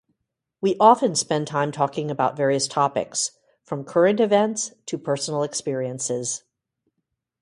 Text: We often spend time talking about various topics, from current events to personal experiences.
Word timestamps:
We 0.61 0.75
often 0.79 1.13
spend 1.13 1.45
time 1.45 1.71
talking 1.71 2.09
about 2.09 2.35
various 2.35 2.67
topics, 2.67 3.37
from 3.61 3.83
current 3.83 4.19
events 4.19 4.73
to 4.87 4.97
personal 4.97 5.43
experiences. 5.43 6.41